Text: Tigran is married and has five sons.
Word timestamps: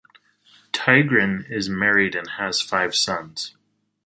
Tigran 0.73 1.47
is 1.51 1.69
married 1.69 2.15
and 2.15 2.27
has 2.31 2.59
five 2.59 2.95
sons. 2.95 3.55